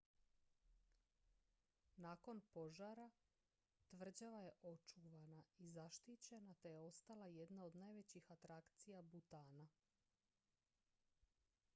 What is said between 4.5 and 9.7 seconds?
očuvana i zaštićena te je ostala jedna od najvećih atrakcija butana